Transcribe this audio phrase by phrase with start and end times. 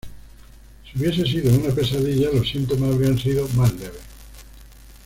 [0.83, 4.01] Si hubiese sido una pesadilla los síntomas habrían sido más leves.